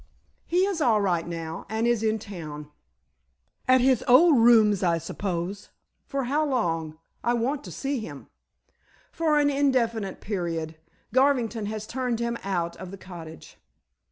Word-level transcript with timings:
"He 0.47 0.65
is 0.65 0.81
all 0.81 0.99
right 0.99 1.27
now, 1.27 1.67
and 1.69 1.85
is 1.85 2.01
in 2.01 2.17
town." 2.17 2.71
"At 3.67 3.81
his 3.81 4.03
old 4.07 4.39
rooms, 4.39 4.81
I 4.81 4.97
suppose. 4.97 5.69
For 6.07 6.23
how 6.23 6.43
long? 6.43 6.97
I 7.23 7.35
want 7.35 7.63
to 7.65 7.71
see 7.71 7.99
him." 7.99 8.25
"For 9.11 9.37
an 9.37 9.51
indefinite 9.51 10.19
period. 10.19 10.79
Garvington 11.13 11.67
has 11.67 11.85
turned 11.85 12.19
him 12.19 12.35
out 12.43 12.75
of 12.77 12.89
the 12.89 12.97
cottage." 12.97 13.57